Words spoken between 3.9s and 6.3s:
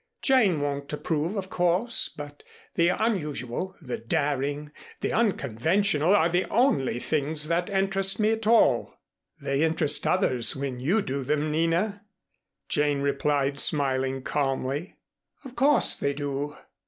daring, the unconventional are